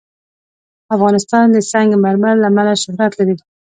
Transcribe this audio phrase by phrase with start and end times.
[0.95, 3.35] افغانستان د سنگ مرمر له امله شهرت لري.